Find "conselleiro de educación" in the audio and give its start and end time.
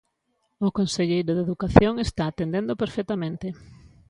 0.77-1.93